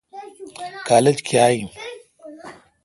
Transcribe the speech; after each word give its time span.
کالج 0.87 1.17
کاں 1.27 1.49
این۔ 1.53 1.67